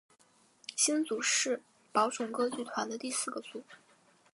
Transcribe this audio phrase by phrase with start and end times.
[0.75, 3.63] 星组是宝冢歌剧团的第四个组。